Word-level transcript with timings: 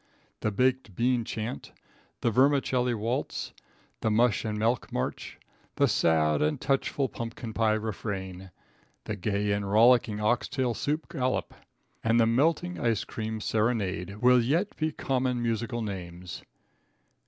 The 0.39 0.49
Baked 0.49 0.95
Bean 0.95 1.23
Chant, 1.25 1.71
the 2.21 2.31
Vermicelli 2.31 2.95
Waltz, 2.95 3.53
the 3.99 4.09
Mush 4.09 4.43
and 4.43 4.57
Milk 4.57 4.91
March, 4.91 5.37
the 5.75 5.87
sad 5.87 6.41
and 6.41 6.59
touchful 6.59 7.07
Pumpkin 7.07 7.53
Pie 7.53 7.75
Refrain, 7.75 8.49
the 9.03 9.15
gay 9.15 9.51
and 9.51 9.69
rollicking 9.71 10.19
Oxtail 10.19 10.73
Soup 10.73 11.07
Gallop, 11.07 11.53
and 12.03 12.19
the 12.19 12.25
melting 12.25 12.79
Ice 12.79 13.03
Cream 13.03 13.39
Serenade 13.39 14.15
will 14.15 14.41
yet 14.41 14.75
be 14.75 14.91
common 14.91 15.39
musical 15.39 15.83
names. 15.83 16.41